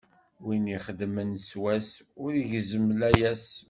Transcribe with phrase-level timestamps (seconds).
[0.45, 1.89] Win ixeddmen s wass,
[2.23, 3.45] ur igezzem layas.